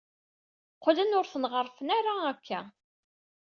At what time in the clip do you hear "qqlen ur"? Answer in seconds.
0.77-1.25